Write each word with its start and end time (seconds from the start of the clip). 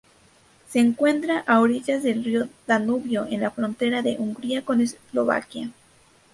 Se 0.67 0.79
encuentra 0.79 1.41
a 1.45 1.59
orillas 1.59 2.01
del 2.01 2.23
río 2.23 2.47
Danubio, 2.65 3.27
en 3.29 3.39
la 3.41 3.51
frontera 3.51 4.01
de 4.01 4.15
Hungría 4.17 4.65
con 4.65 4.81
Eslovaquia. 4.81 5.69